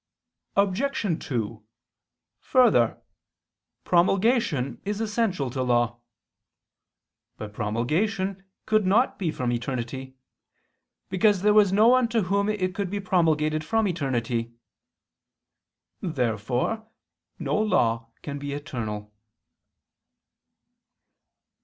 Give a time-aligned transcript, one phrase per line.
[0.55, 1.23] Obj.
[1.29, 1.63] 2:
[2.39, 2.99] Further,
[3.83, 5.99] promulgation is essential to law.
[7.37, 10.15] But promulgation could not be from eternity:
[11.11, 14.55] because there was no one to whom it could be promulgated from eternity.
[16.01, 16.89] Therefore
[17.37, 19.13] no law can be eternal.